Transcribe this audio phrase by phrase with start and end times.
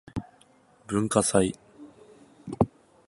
[0.87, 1.55] 文化祭